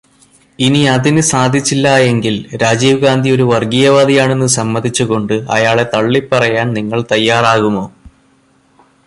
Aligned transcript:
ഇനി 0.59 0.79
അതിന് 0.85 1.21
സാധിച്ചില്ലായെങ്കിൽ, 1.21 2.35
രാജീവ് 2.61 3.01
ഗാന്ധി 3.01 3.29
ഒരു 3.29 3.43
വർഗീയവാദിയാണെന്ന് 3.43 4.47
സമ്മതിച്ചു 4.47 5.03
കൊണ്ട്, 5.03 5.33
അയാളെ 5.49 5.85
തള്ളിപറയാൻ 5.93 6.73
നിങ്ങൾ 6.73 7.01
തയ്യാറാകുമോ? 7.11 7.85